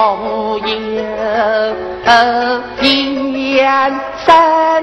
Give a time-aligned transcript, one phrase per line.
[0.00, 0.66] 子偶有
[2.80, 4.82] 一言三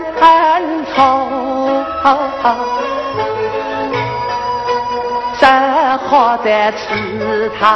[0.93, 0.95] 从，
[5.39, 5.45] 只
[6.07, 7.67] 好在祠堂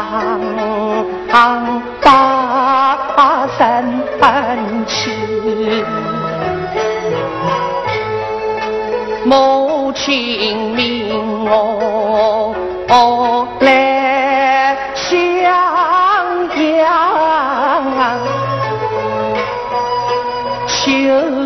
[2.01, 3.59] 把声
[4.85, 5.83] 去。
[9.23, 12.55] 母亲命我
[13.59, 13.90] 来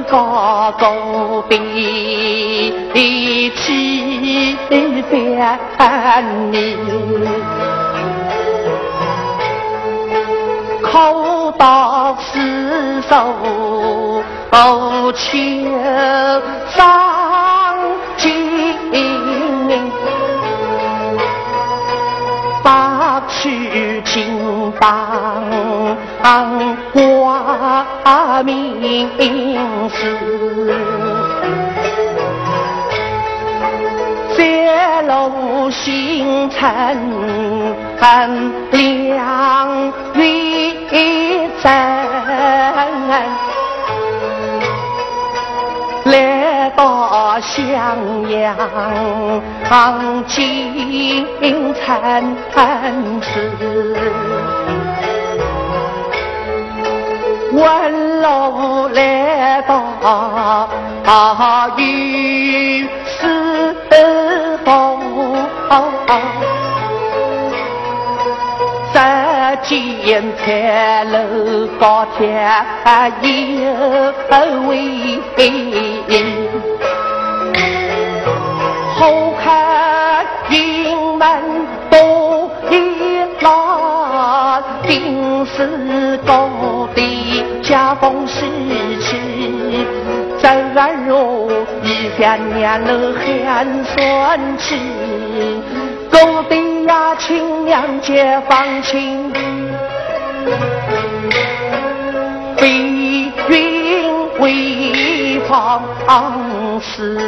[0.09, 1.51] 高高的
[3.55, 4.57] 起
[5.09, 5.59] 边
[6.51, 6.77] 你，
[10.81, 15.11] 口到四手求
[16.69, 17.77] 上
[18.17, 18.31] 进，
[22.63, 25.74] 把去金榜。
[26.21, 27.85] 当挂
[28.43, 29.09] 名
[29.89, 29.95] 字，
[34.35, 36.97] 泄露星辰
[38.71, 41.71] 亮月真，
[46.05, 48.55] 来到襄阳
[50.27, 52.35] 进城
[53.21, 53.25] 池。
[57.55, 60.67] 问路来到
[61.77, 63.73] 雨丝
[64.65, 64.99] 风，
[69.63, 69.69] 只
[70.03, 71.17] 见彩楼
[71.79, 72.45] 高天
[73.21, 73.27] 有
[74.67, 75.21] 位，
[78.99, 79.45] 后看
[80.49, 81.25] 营门
[81.89, 82.73] 多一
[83.41, 86.49] 拉，定是高
[86.95, 87.61] 的。
[87.61, 88.45] 家风时
[89.01, 89.17] 期，
[90.39, 91.51] 正如
[91.81, 93.11] 一片年了
[93.43, 94.79] 寒酸气，
[96.11, 99.33] 狗的呀亲娘解放亲，
[102.55, 105.81] 飞云为放
[106.79, 107.19] 肆。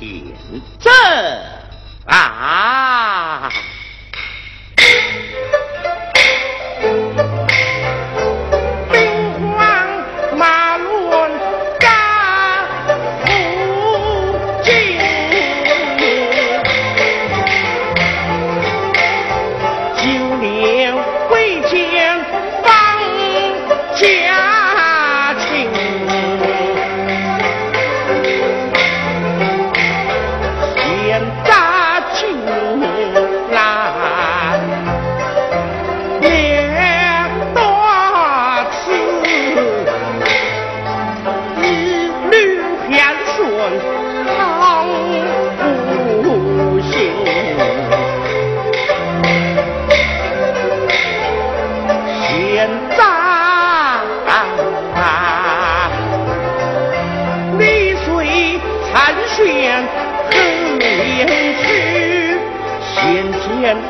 [0.00, 0.18] 现
[0.80, 0.90] 在
[2.06, 3.48] 啊！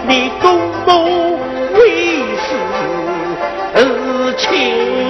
[0.07, 1.33] 你公公
[1.73, 2.55] 为死
[3.75, 5.04] 而情。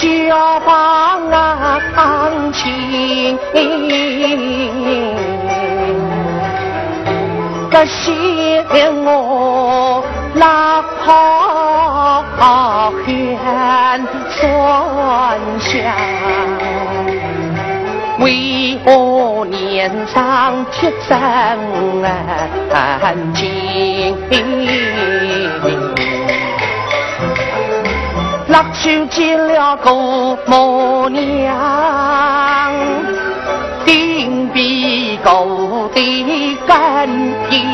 [0.00, 0.06] 小
[0.60, 3.36] 房啊，堂前，
[7.68, 8.64] 这心
[9.04, 10.04] 我
[10.34, 12.22] 那怕
[13.42, 14.00] 寒
[15.58, 15.82] 霜，
[18.20, 21.18] 为何脸上贴着
[23.34, 24.14] 金？
[28.48, 32.72] 郎君见了姑母娘，
[33.84, 37.68] 定比狗的更亲。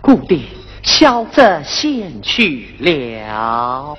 [0.00, 0.38] 姑爹
[0.82, 3.94] 笑着先去了。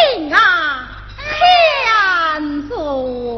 [0.00, 0.88] 命啊
[1.18, 3.29] 天族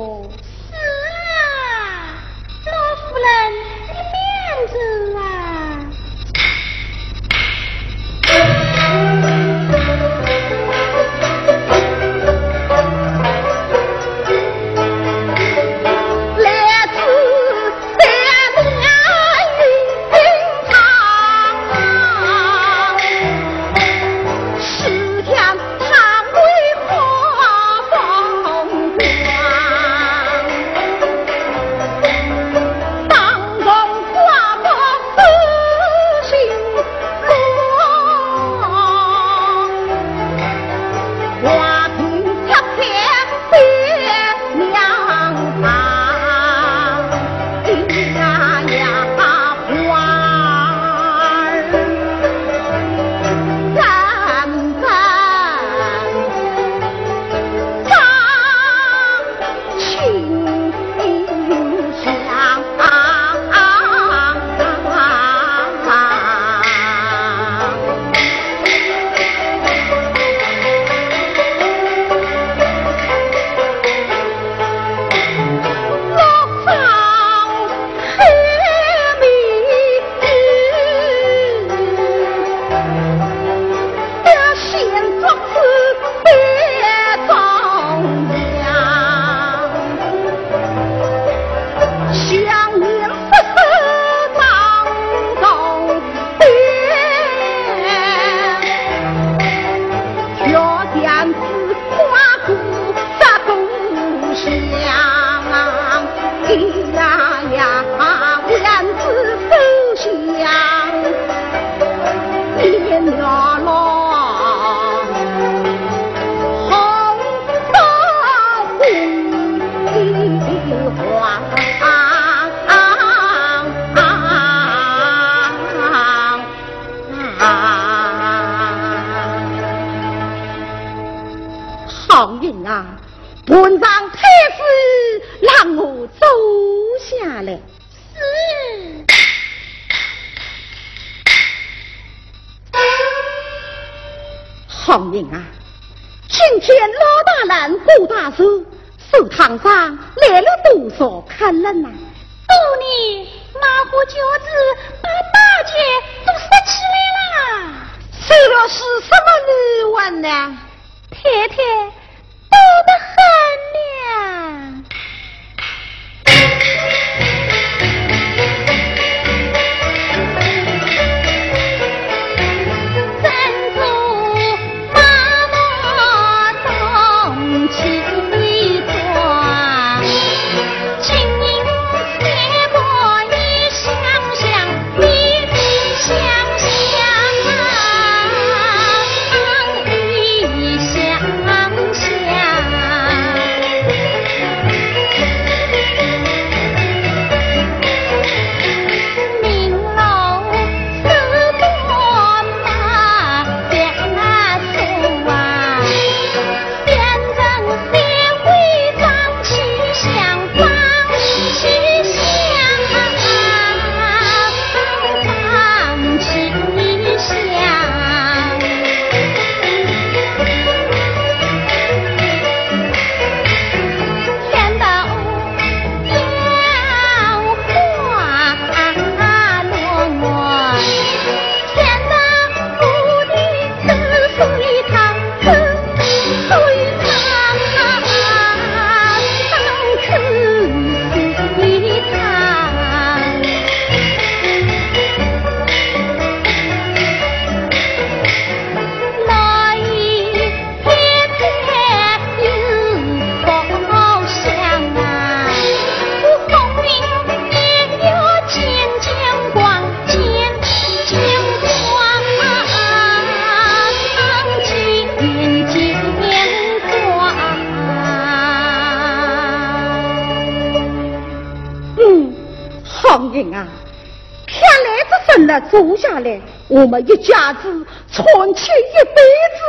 [276.83, 279.23] 我们一家子存钱一辈
[279.57, 279.63] 子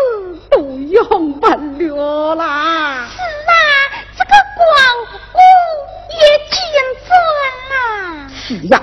[0.49, 0.57] 都
[0.89, 3.07] 用不了啦。
[3.07, 3.53] 是啊，
[4.17, 4.65] 这个光
[5.31, 5.37] 顾
[6.09, 6.57] 也见
[7.05, 7.13] 准
[7.69, 7.73] 了。
[8.33, 8.81] 是呀，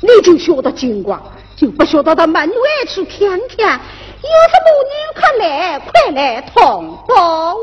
[0.00, 1.22] 你就晓得金光，
[1.54, 3.80] 就不晓得到门外去看看，
[4.20, 7.54] 有什么人快来，快来通报。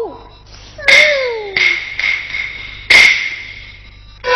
[0.78, 0.82] 是。
[4.24, 4.30] 哎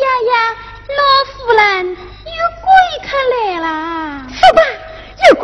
[0.00, 0.54] 呀呀，
[0.88, 1.02] 老
[1.32, 1.96] 夫人，有
[2.62, 2.68] 鬼
[3.08, 3.66] 客来了！
[4.30, 4.62] 是吧？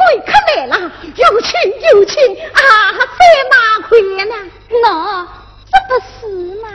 [0.04, 2.20] 有鬼客来了，有请有请
[2.52, 2.58] 啊！
[2.92, 3.56] 在哪
[3.88, 4.34] 块呢？
[4.68, 5.26] 喏，
[5.70, 6.26] 这不是
[6.60, 6.66] 嘛？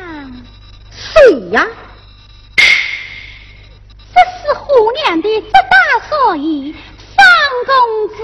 [0.91, 1.67] 谁呀？
[4.11, 5.77] 这是虎娘的这大
[6.09, 6.73] 少爷
[7.15, 7.19] 方
[7.67, 7.73] 公
[8.17, 8.19] 子。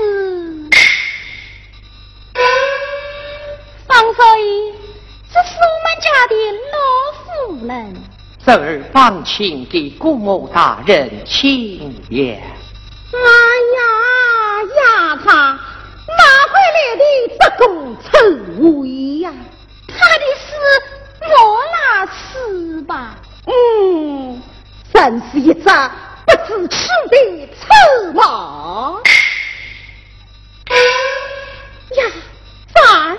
[3.87, 4.73] 方少爷，
[5.31, 6.33] 这是我们家的
[6.73, 6.75] 老
[7.23, 7.93] 夫人。
[8.45, 12.41] 这儿方请给姑母大人请言。
[13.11, 13.17] 哎
[14.85, 17.03] 呀，丫头，哪回来的
[17.39, 18.07] 不公臭
[18.61, 19.33] 味呀？
[19.87, 20.45] 他的是
[21.27, 21.29] 莫
[21.71, 23.15] 那事吧？
[23.45, 24.41] 嗯，
[24.93, 25.63] 真是一只
[26.25, 29.01] 不知耻的臭毛！
[31.91, 32.03] 呀，
[32.73, 33.17] 咱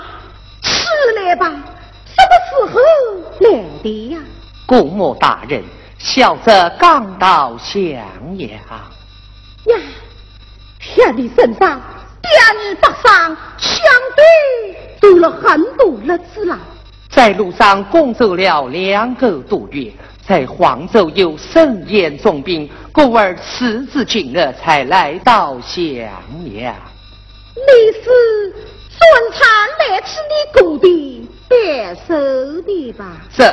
[0.62, 0.68] 吃
[1.16, 2.80] 来吧，什么时候
[3.40, 3.46] 来
[3.82, 4.18] 的呀？
[4.66, 5.62] 姑母大人，
[5.98, 8.38] 小则刚到襄阳。
[8.38, 9.76] 呀，
[10.94, 11.80] 看你身上
[12.22, 13.82] 第二北上，相
[14.14, 16.58] 对走了很多日子了。
[17.08, 19.92] 在路上共走了两个多月，
[20.26, 26.74] 在黄州又盛宴重病，故而迟至今日才来到襄阳。
[27.54, 28.54] 你是
[28.90, 33.16] 顺产来吃你故地白寿的吧？
[33.34, 33.44] 这，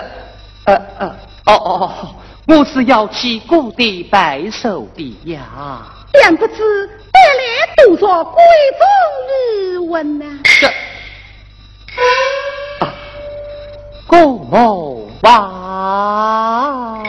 [0.66, 1.08] 呃呃，
[1.46, 2.16] 哦哦哦，
[2.48, 5.84] 我是要去故地拜寿的呀。
[6.14, 8.42] 便不知带来多少贵
[8.78, 8.86] 重
[9.28, 10.26] 礼物呢？
[10.44, 10.68] 这，
[12.80, 12.94] 啊，
[14.08, 17.03] 顾某王。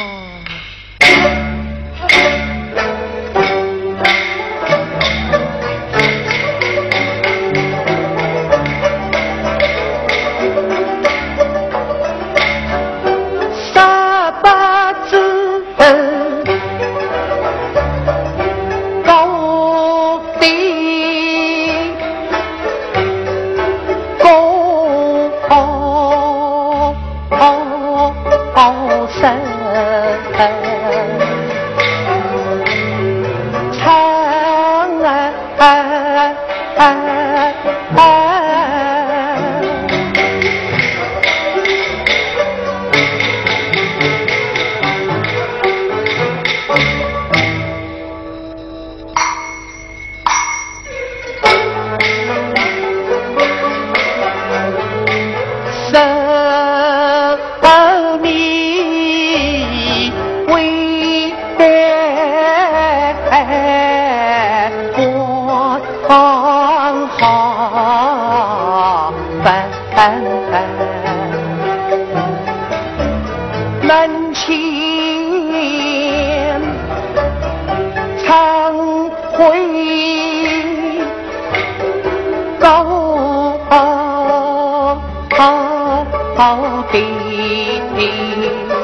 [86.36, 88.83] 好别。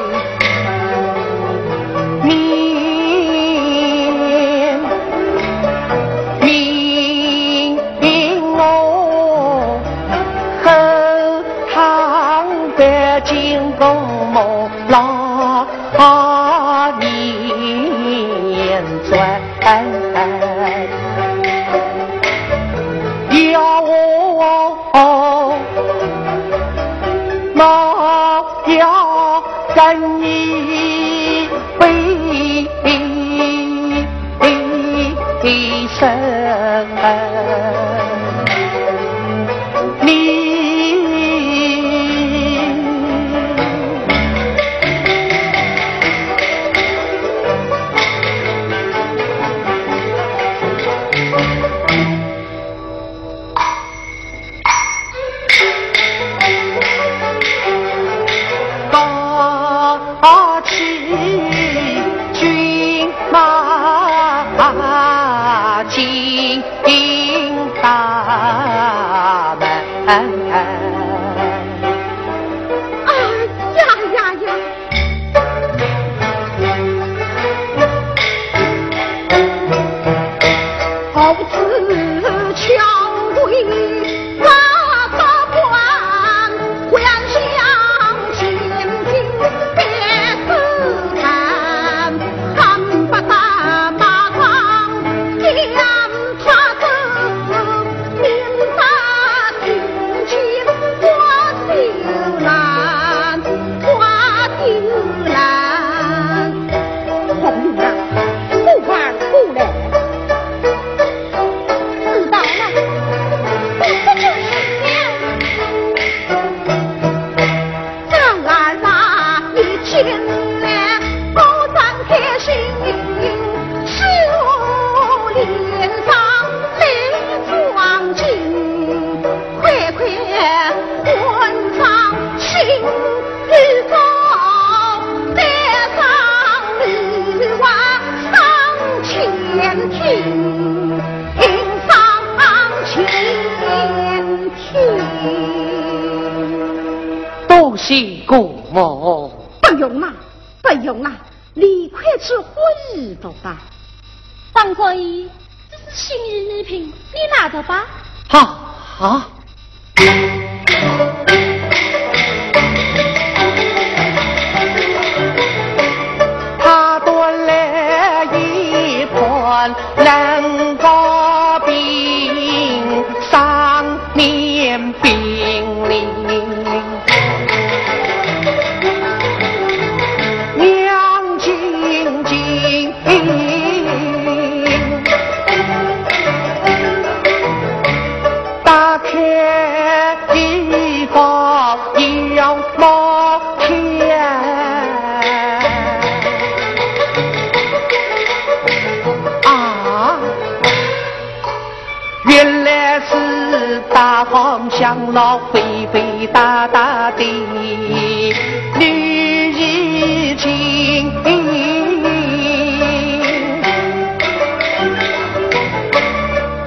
[204.71, 205.61] 像那肥
[205.93, 208.33] 肥大大的女
[208.79, 211.11] 衣襟，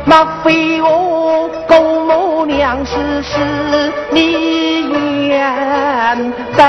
[0.04, 6.62] 那飞蛾公母娘是是你愿不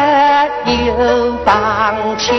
[0.87, 2.33] 有放弃。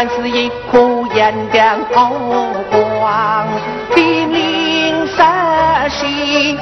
[0.00, 0.78] 还是一颗
[1.14, 2.10] 眼亮好
[2.70, 3.46] 光，
[3.94, 5.22] 冰凌色
[5.90, 6.56] 心。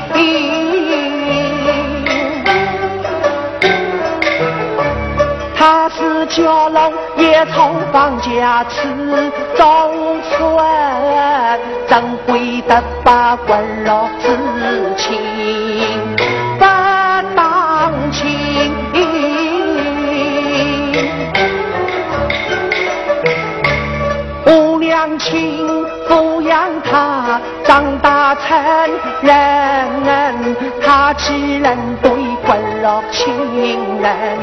[5.57, 14.37] 他是家老也从放假吃中村，怎会得把官老知
[14.97, 15.17] 情？
[25.19, 25.67] 亲
[26.09, 28.57] 抚养他长大成
[29.23, 32.11] 人，他只能对
[32.47, 33.35] 关了亲
[34.01, 34.39] 人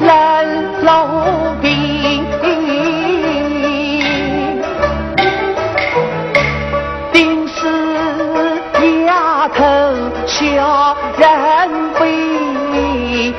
[0.00, 0.08] 冷
[0.82, 2.24] 落冰，
[7.12, 7.60] 定是
[9.06, 9.62] 丫头
[10.26, 11.28] 小人
[11.94, 13.34] 非，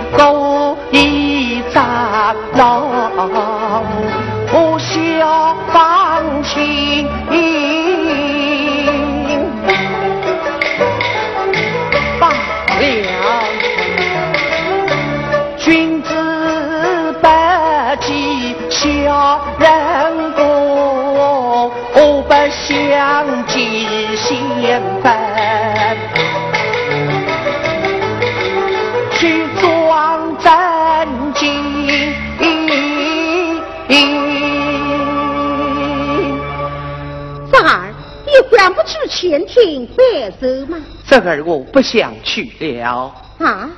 [39.47, 40.77] 前厅拜寿吗？
[41.08, 43.13] 这儿我不想去了。
[43.39, 43.69] 啊，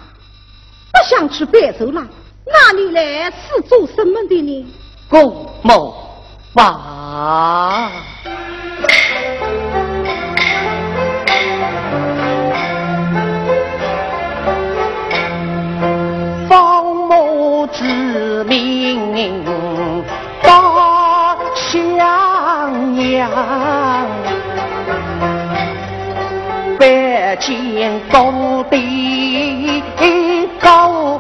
[0.91, 2.06] 不想去拜寿了？
[2.45, 4.65] 那你来是做什么的呢？
[5.10, 5.95] 公某
[6.54, 7.91] 吧。
[16.49, 19.43] 方某之名
[20.41, 21.97] 大襄
[23.12, 23.83] 阳。
[27.36, 29.84] 见高帝
[30.60, 31.19] 高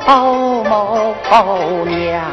[0.65, 1.15] 母
[1.85, 2.23] 娘，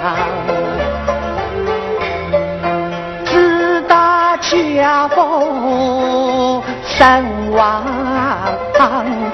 [3.24, 7.84] 自打家父身亡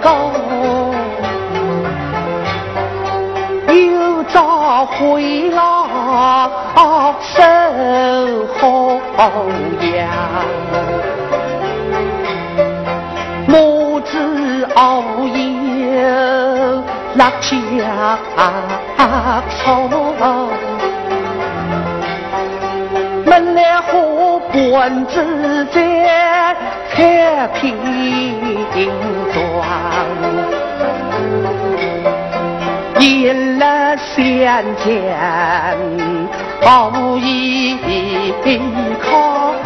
[0.00, 0.30] 高，
[3.72, 6.48] 又遭回老
[7.20, 7.42] 守
[8.58, 9.00] 后
[9.96, 10.85] 阳。
[15.32, 16.02] 夜
[17.14, 18.18] 拉家
[19.48, 19.88] 草，
[23.24, 23.88] 门来花
[24.52, 26.54] 官子在
[26.92, 27.74] 太平
[29.32, 29.34] 庄，
[32.98, 33.60] 一日
[34.14, 34.14] 相
[34.84, 34.84] 见
[36.60, 37.78] 好依
[39.02, 39.64] 靠，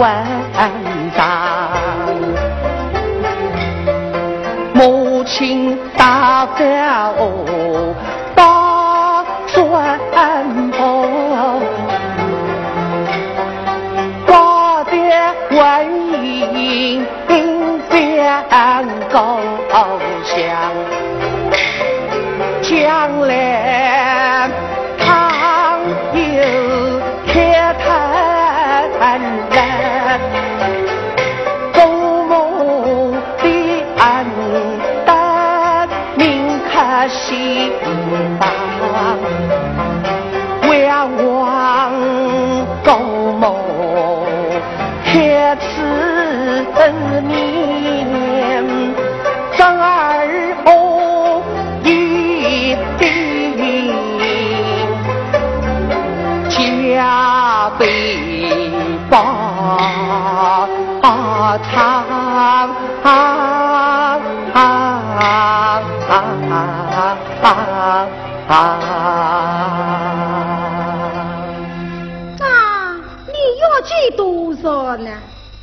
[0.00, 0.24] 晚
[1.14, 1.70] 上。
[4.72, 7.39] 母亲打发我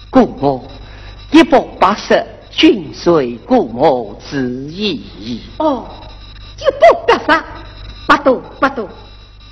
[0.09, 0.63] 故我
[1.31, 5.41] 一百八十，均随故我之意。
[5.57, 5.85] 哦，
[6.57, 7.41] 一百八十，
[8.07, 8.89] 不多不多。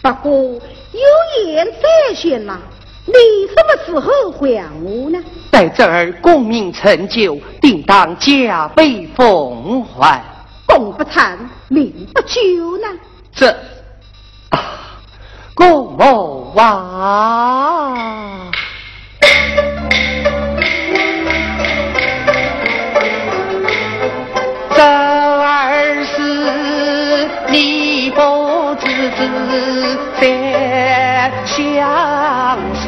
[0.01, 2.59] 不过有言在先呐，
[3.05, 3.13] 你
[3.47, 5.19] 什么时候还我呢？
[5.51, 10.23] 在这儿功名成就，定当加倍奉还。
[10.65, 12.87] 功不成，名不就呢。
[13.33, 13.49] 这
[14.49, 14.59] 啊，
[15.53, 18.44] 故母啊！
[30.19, 32.84] 在相顺。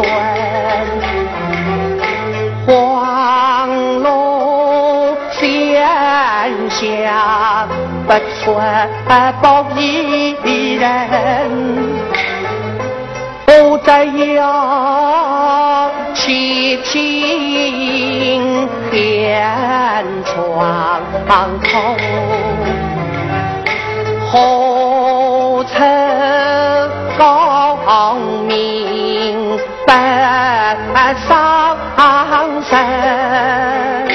[2.66, 3.70] 黄
[4.02, 5.88] 龙仙
[6.70, 7.68] 下
[8.06, 8.14] 不
[8.44, 8.90] 传
[9.42, 10.36] 报一
[10.76, 10.88] 人，
[13.48, 21.02] 我在要七听天窗
[21.62, 21.96] 口。
[24.30, 24.77] 何
[25.68, 25.84] 出
[27.18, 27.76] 高
[28.48, 29.92] 明不
[31.28, 31.78] 伤
[32.64, 34.07] 神。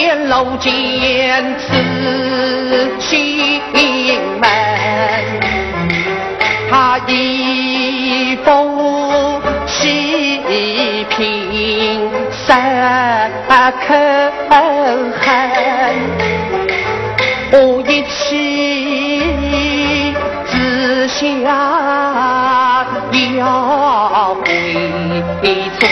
[0.00, 0.70] 言楼见
[1.58, 1.66] 此
[2.98, 3.60] 心
[4.40, 4.48] 门，
[6.70, 10.40] 他一封细
[11.10, 13.30] 品三
[13.86, 14.32] 颗
[15.20, 15.20] 恨。
[17.52, 19.09] 我一气
[21.20, 22.86] 下
[23.36, 24.46] 要回
[25.78, 25.90] 转。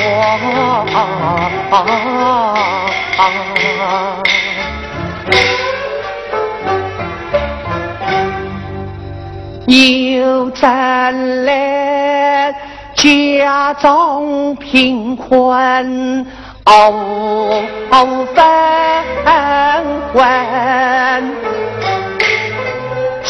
[9.66, 12.54] 又再来
[12.94, 16.26] 家中贫困，
[16.64, 18.44] 哦哦分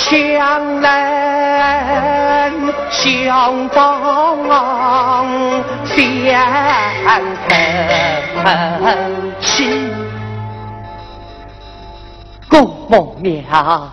[0.08, 0.18] 混。
[0.48, 0.90] 强人
[2.90, 4.48] 相帮
[5.86, 9.92] 相疼气，
[12.48, 13.92] 公母娘。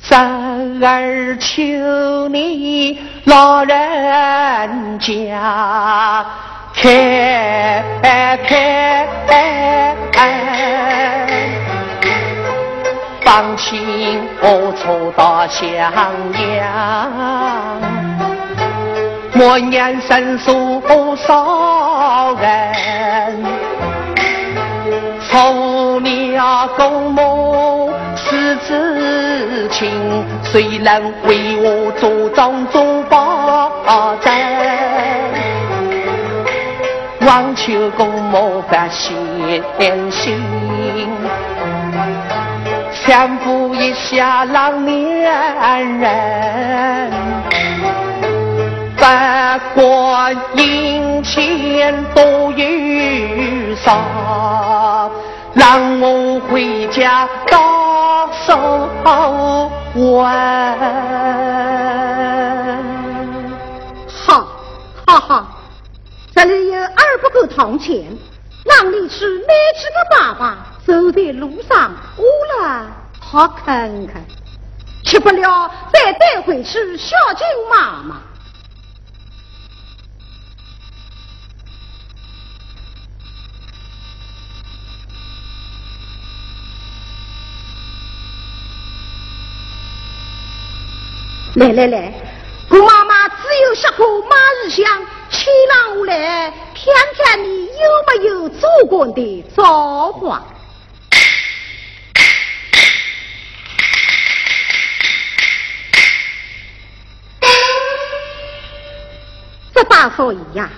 [0.00, 6.26] 三儿求你老人家
[6.74, 7.82] 开
[8.46, 9.08] 开
[13.24, 15.66] 放心，我出到襄
[16.56, 17.80] 阳，
[19.32, 20.80] 莫言生疏
[21.16, 23.42] 少人。
[25.30, 29.90] 从了公母是知情，
[30.44, 34.32] 谁能为我做庄做保证？
[37.26, 39.16] 望求公母发现
[40.12, 40.40] 心，
[42.94, 45.20] 享福一下老年
[45.98, 47.10] 人，
[48.96, 49.04] 不
[49.74, 55.10] 过银钱多忧少，
[55.54, 57.58] 让我回家打
[58.46, 58.88] 手
[59.92, 60.24] 棍。
[64.08, 64.46] 哈，
[65.06, 65.46] 哈哈，
[66.34, 68.16] 这里有二不够铜钱，
[68.64, 70.54] 让你去买几个粑粑。
[70.86, 72.86] 走在路上饿了，
[73.18, 74.22] 好看看，
[75.02, 78.20] 吃不了再带回去孝敬妈妈。
[91.54, 92.12] 来来来，
[92.68, 93.36] 姑妈妈只
[93.68, 94.84] 有下过马日香，
[95.30, 100.44] 牵上我来，看看你有没有做过的造化。
[109.84, 110.68] 大少爷呀，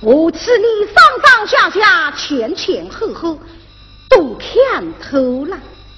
[0.00, 3.38] 我请你上上下下、前前后后
[4.08, 5.56] 都看透了，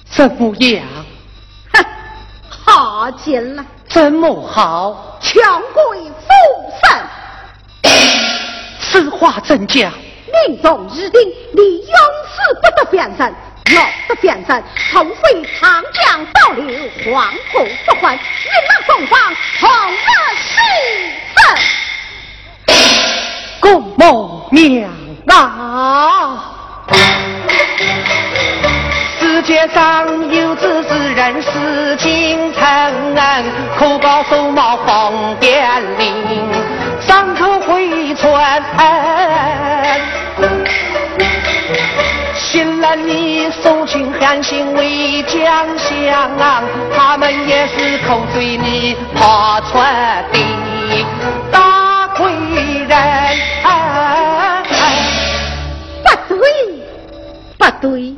[0.09, 0.85] 怎么样？
[1.73, 1.85] 哼，
[2.49, 3.65] 好极了。
[3.89, 5.17] 怎么好？
[5.21, 6.27] 强贵复
[6.83, 7.91] 生，
[8.81, 9.91] 此话怎讲？
[10.47, 11.21] 命中已定，
[11.53, 13.33] 你永世不得变身。
[13.65, 18.19] 若得变身，除非长江倒流，黄河不还，云
[18.69, 19.97] 南东方同日
[20.43, 20.55] 死
[21.35, 21.37] 生。
[23.67, 24.89] 公母娘
[25.27, 26.41] 啊！
[29.19, 32.63] 世界上有知之人，是京城，
[33.77, 36.15] 可告手毛放点令，
[37.01, 38.31] 伤口回春。
[42.35, 46.31] 信了你受尽寒心为将相，
[46.95, 49.77] 他们也是口水里跑出
[50.31, 51.66] 的
[52.87, 52.97] 人。
[56.27, 56.41] 不对，
[57.57, 58.15] 不对。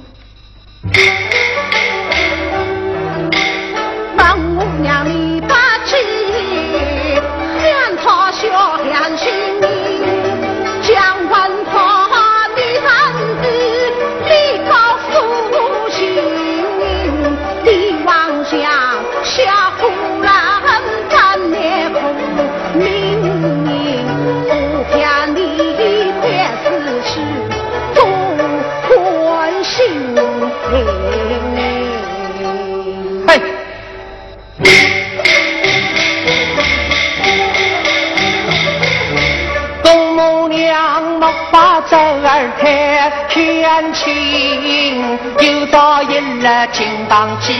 [41.49, 47.53] 娘没法走儿太天亲，又到一日金榜题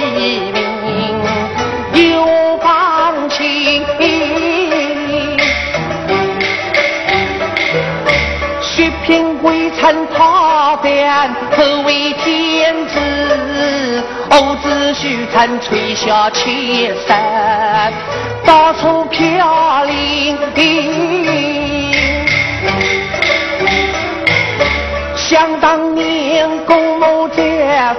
[0.53, 1.19] 名，
[2.11, 3.83] 又放情。
[8.61, 11.11] 血品未曾他变，
[11.51, 14.03] 可为天子。
[14.29, 17.91] 偶子须曾吹下千山，
[18.45, 20.37] 到处飘零。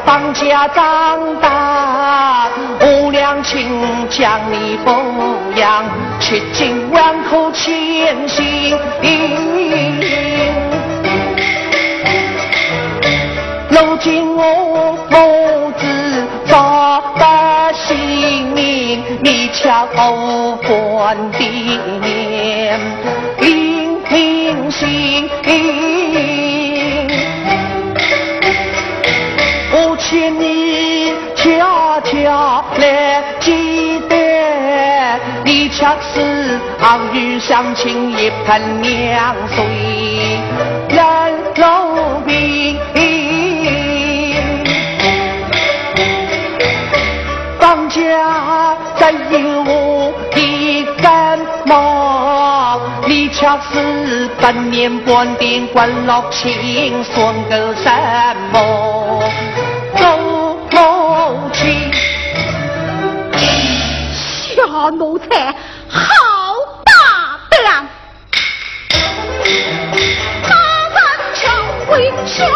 [0.04, 2.48] 方家长大，
[2.80, 3.68] 我娘亲
[4.08, 4.92] 将你抚
[5.58, 5.84] 养，
[6.20, 8.76] 吃尽万苦千辛。
[13.68, 15.86] 如今我母子
[16.46, 17.96] 早得性
[18.54, 21.38] 命，你瞧无关的
[22.00, 22.80] 念，
[23.38, 25.28] 平平心。
[30.10, 34.16] 请你悄悄来记得，
[35.44, 39.64] 你恰是昂与乡亲一盆凉水，
[40.88, 41.06] 人
[41.54, 42.76] 路平。
[47.60, 57.88] 方家再有我的根毛，你恰是本年半点关落情，算个什
[58.52, 59.22] 么？
[64.88, 65.52] 奴才
[65.88, 65.98] 好
[66.84, 66.92] 大
[67.50, 67.88] 胆，
[70.42, 70.54] 他
[70.88, 70.98] 人
[71.34, 71.42] 强
[71.90, 72.48] 为小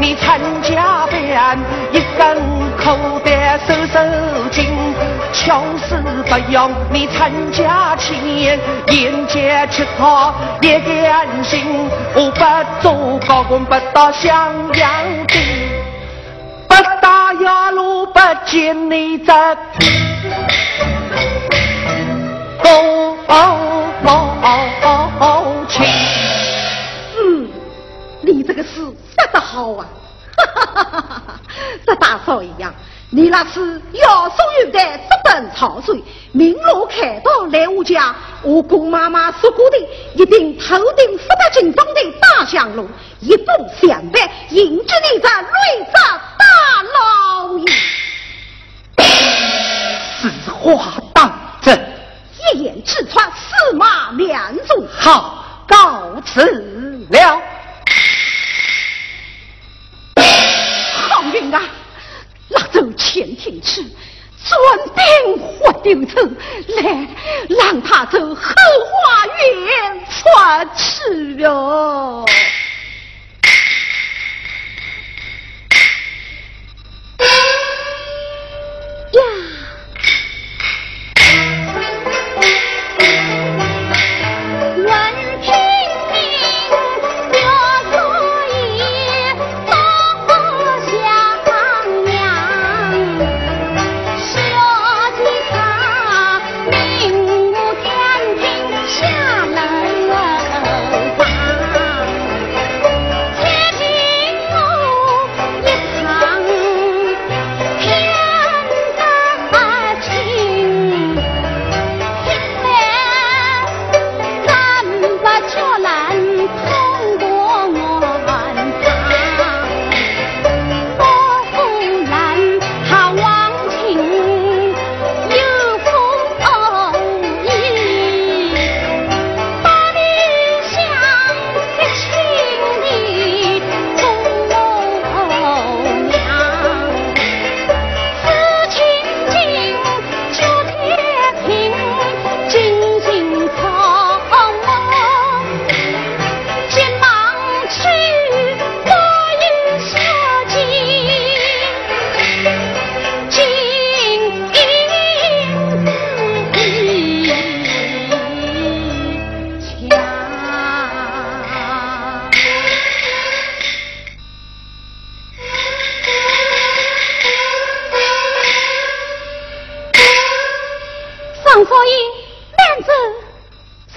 [0.00, 1.58] 你参加班，
[1.92, 2.36] 一根
[2.76, 3.98] 口袋收收
[4.50, 4.66] 紧。
[5.32, 5.96] 穷死
[6.28, 11.60] 不用你参加钱，沿街乞讨也甘心。
[12.14, 14.32] 我不做高官，不到襄
[14.74, 14.90] 阳
[15.26, 15.34] 的，
[16.68, 19.32] 不打压路，不见你这
[33.36, 33.60] 那是
[33.92, 39.76] 要所有的日本潮水，明路看到来我家，我姑妈妈说过的，
[40.14, 42.88] 一定头顶十八斤重的大香炉，
[43.20, 43.44] 一步
[43.78, 45.92] 相伴，迎接你这瑞泽
[46.38, 47.64] 大老爷。
[50.18, 51.78] 此话当真？
[52.54, 54.88] 一言直传，驷马两足。
[54.98, 56.40] 好，告辞
[57.10, 57.42] 了。
[63.16, 63.82] 前庭去，
[64.44, 64.54] 专
[64.94, 66.20] 兵活丢走，
[66.82, 67.08] 来
[67.48, 70.20] 让他走后花园出
[70.76, 72.22] 去哟。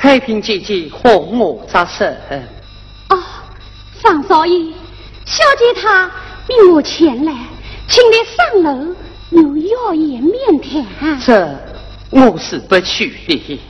[0.10, 2.12] 太平姐姐和我扎身。
[3.10, 3.24] 哦，
[4.01, 4.74] 方少爷，
[5.24, 6.10] 小姐她
[6.47, 7.32] 命我前来，
[7.88, 8.95] 请你上楼
[9.30, 11.20] 有要言面谈。
[11.20, 11.55] 这
[12.10, 13.62] 我是不去的。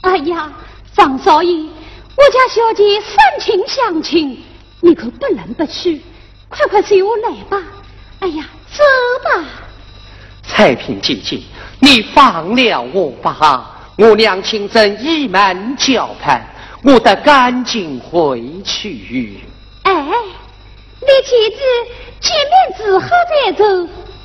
[0.00, 0.50] 哎呀，
[0.94, 4.42] 方少爷，我家小姐深情相亲，
[4.80, 6.00] 你可不能不去。
[6.48, 7.62] 快快随我来吧。
[8.20, 8.82] 哎呀，走
[9.22, 9.44] 吧。
[10.48, 11.42] 太平姐姐，
[11.78, 13.73] 你放了我吧。
[13.96, 16.42] 我娘亲正倚门叫盼，
[16.82, 19.38] 我得赶紧回去。
[19.84, 19.92] 哎，
[21.00, 21.60] 你妻子
[22.18, 23.64] 见面之后再走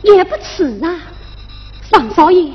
[0.01, 0.89] 也不迟啊。
[1.91, 2.51] 方少爷，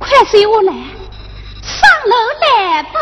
[0.00, 2.98] 快随我来，上楼来吧。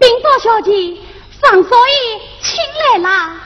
[0.00, 0.96] 禀报小姐，
[1.40, 2.58] 方少爷请
[2.92, 3.36] 来啦。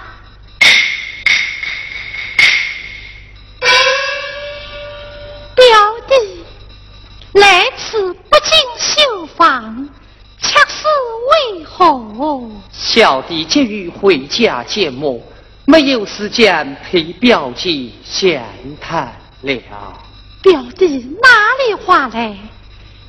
[5.54, 5.64] 表
[6.08, 6.44] 弟，
[7.38, 9.88] 来此不进绣房，
[10.40, 10.86] 恰是
[11.56, 12.50] 为何？
[12.72, 15.24] 小弟急于回家见母，
[15.64, 18.44] 没有时间陪表姐闲
[18.80, 19.62] 谈了。
[20.42, 21.28] 表弟哪
[21.66, 22.36] 里话来？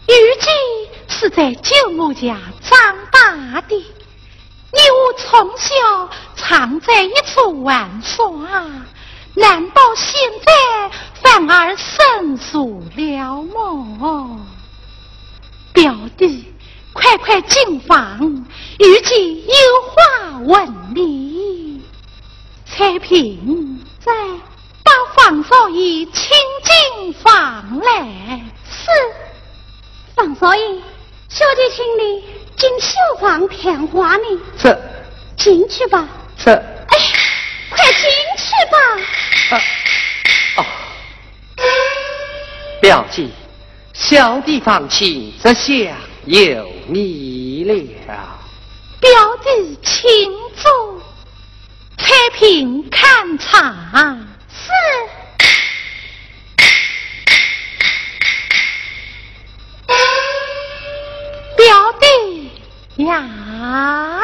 [0.07, 0.49] 玉姬
[1.07, 8.31] 是在舅母家长大的，你我从小常在一处玩耍。
[9.33, 10.91] 难道现在
[11.35, 14.39] 反而生疏了么？
[15.73, 16.53] 表弟，
[16.93, 18.45] 快快进房，
[18.79, 19.53] 玉姬有
[19.89, 21.81] 话问你。
[22.65, 24.13] 彩萍在，
[24.81, 26.31] 把方少爷请
[26.63, 28.41] 进房来。
[28.69, 28.89] 是，
[30.15, 30.63] 方少爷，
[31.27, 32.23] 小姐请你
[32.55, 34.23] 进绣房谈话呢。
[34.57, 34.81] 这，
[35.35, 36.07] 进去吧。
[36.37, 36.97] 这，哎。
[37.71, 37.99] 快进
[38.37, 38.77] 去吧。
[39.51, 39.59] 哦，
[42.85, 43.27] 表姐，
[43.93, 47.73] 小弟放心，这下有你了。
[48.99, 49.09] 表
[49.43, 51.01] 弟，请坐，
[51.97, 54.15] 菜品看茶。
[54.51, 54.69] 是。
[61.57, 62.51] 表弟
[63.03, 64.14] 呀。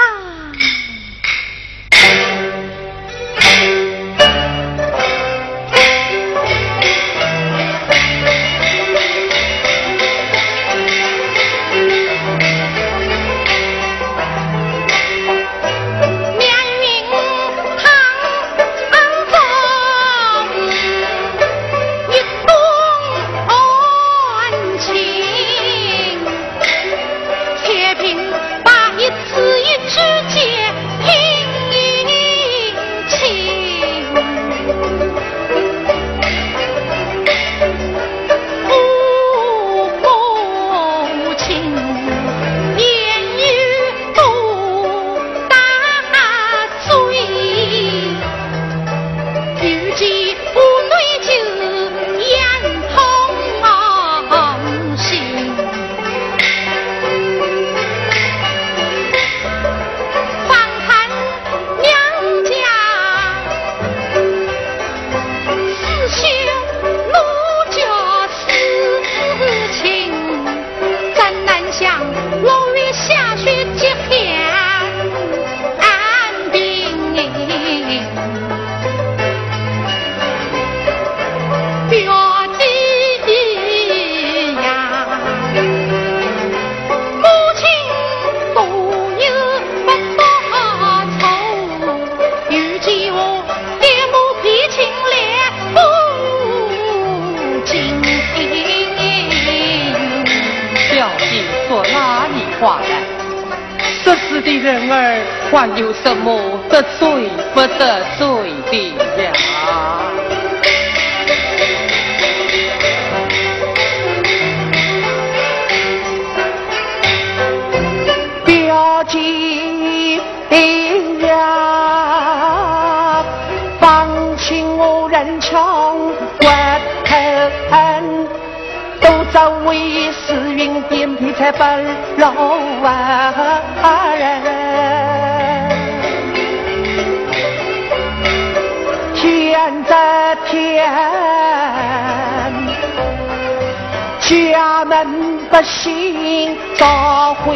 [145.62, 147.56] 门不幸早回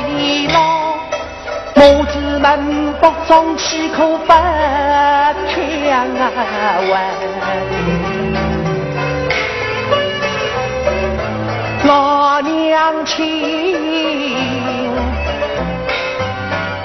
[0.54, 0.94] 老，
[1.74, 4.34] 母子们不中气口不
[5.48, 6.08] 天
[6.88, 7.02] 问，
[11.88, 13.76] 老娘亲，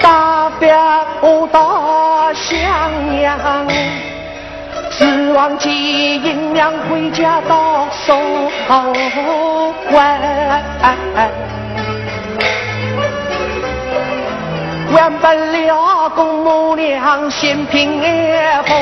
[0.01, 1.05] 大表
[1.51, 3.37] 大相娘。
[5.01, 5.73] 指望金
[6.23, 8.15] 银两回家到手
[8.69, 9.97] 完，
[14.93, 18.75] 完不了公母娘心平安福，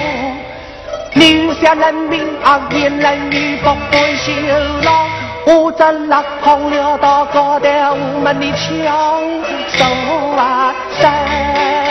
[1.13, 4.33] 留下人民啊言人语不会休
[4.83, 5.05] 老，
[5.45, 8.67] 我这拉空了到高头我们的枪
[9.69, 9.85] 手
[10.35, 11.88] 啊山。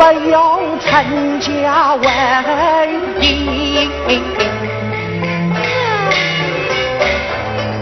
[0.00, 1.04] 不要参
[1.40, 2.00] 加婚
[3.20, 3.86] 姻，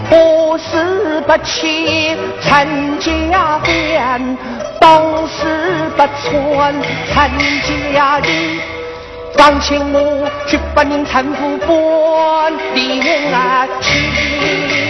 [0.09, 2.67] 不是不去参
[2.99, 4.37] 加婚，
[4.81, 6.75] 当时不穿
[7.13, 7.31] 陈
[7.93, 8.27] 家的，
[9.37, 12.99] 王亲母去把您搀扶搬离
[13.31, 14.88] 啊去。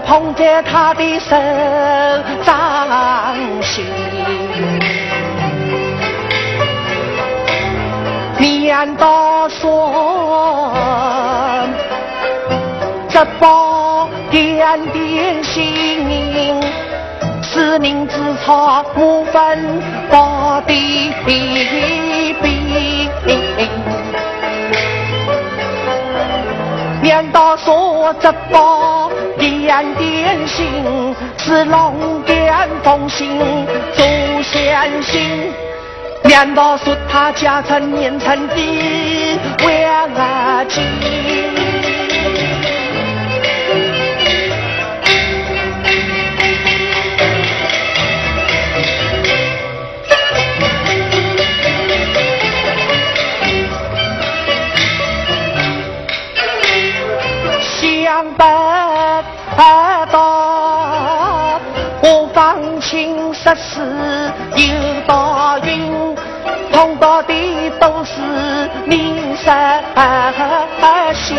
[0.00, 1.36] 捧着他的手
[2.42, 3.84] 掌心，
[8.66, 10.72] 难道说
[13.08, 16.60] 这宝点点心，
[17.42, 19.80] 是明之草无分
[20.10, 20.74] 宝的
[27.04, 29.10] 难道说这宝。
[29.36, 33.38] 点点心是龙点凤心
[33.92, 34.02] 祖
[34.42, 35.52] 先心，
[36.22, 41.63] 难道说他家产年成的万金？
[62.94, 63.80] 心实事
[64.54, 64.66] 有
[65.04, 66.14] 大运，
[66.70, 67.34] 碰到的
[67.80, 68.20] 都是
[68.86, 69.50] 名实
[71.12, 71.36] 心。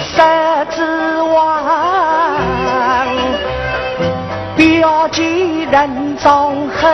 [0.00, 0.20] 十
[0.74, 0.82] 指
[1.22, 3.06] 王，
[4.56, 6.88] 表记人中厚，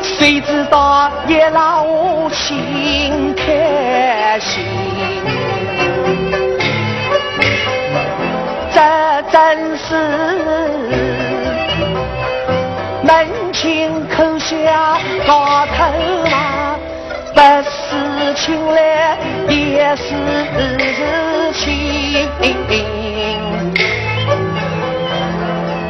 [0.00, 1.84] 谁知道也老
[2.30, 4.64] 心开心。
[8.76, 8.82] 这
[9.32, 9.94] 真是
[13.02, 15.74] 门前口下高头
[16.30, 16.76] 马，
[17.34, 19.16] 不是亲来
[19.48, 20.04] 也是
[21.54, 21.64] 情。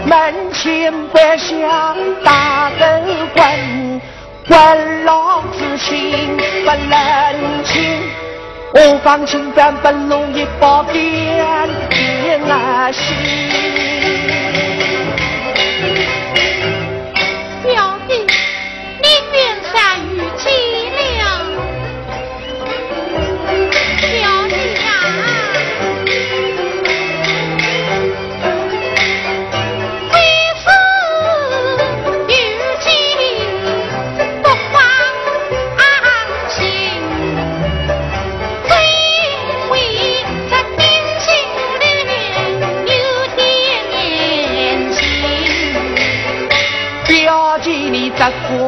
[0.04, 1.92] 门前摆下
[2.24, 2.86] 大狗
[3.34, 4.00] 棍，
[4.46, 8.25] 棍老子亲不冷清。
[8.72, 13.56] 我方清官不容易报点点啊心。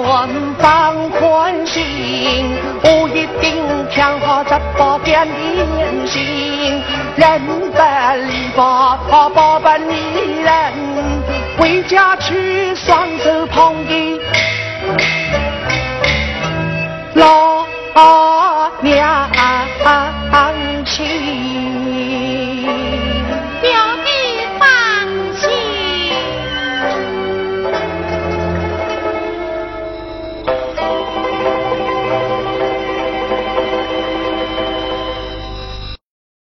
[0.01, 0.29] 我
[0.61, 1.83] 放宽心
[2.85, 6.81] 我一定强化这把变变心
[7.17, 8.65] 人办理法
[9.11, 10.73] 啊包办你人
[11.59, 14.17] 回家去双手捧给
[17.15, 17.67] 老
[18.81, 19.29] 娘
[20.85, 21.68] 亲。